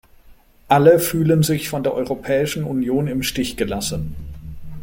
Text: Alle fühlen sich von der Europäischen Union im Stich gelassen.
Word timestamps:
Alle 0.67 0.97
fühlen 0.99 1.43
sich 1.43 1.69
von 1.69 1.83
der 1.83 1.93
Europäischen 1.93 2.63
Union 2.63 3.05
im 3.05 3.21
Stich 3.21 3.55
gelassen. 3.55 4.15